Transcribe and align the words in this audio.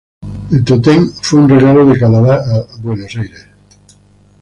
El 0.51 0.65
tótem 0.65 1.07
fue 1.21 1.41
un 1.41 1.49
regalo 1.49 1.85
de 1.85 1.99
Canadá 1.99 2.37
a 2.43 2.65
Buenos 2.81 3.15
Aires. 3.15 3.47